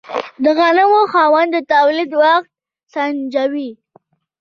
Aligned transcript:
د 0.43 0.45
غنمو 0.57 1.01
خاوند 1.13 1.49
د 1.53 1.57
تولید 1.73 2.11
وخت 2.21 2.49
سنجوي. 2.93 3.69